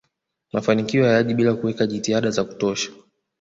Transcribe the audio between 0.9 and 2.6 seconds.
hayaji bila kuweka jitihada za